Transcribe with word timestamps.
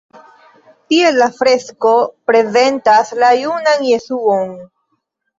Tie 0.93 1.09
la 1.17 1.25
fresko 1.41 1.91
prezentas 2.31 3.11
la 3.25 3.29
junan 3.41 3.85
Jesuon. 3.91 4.57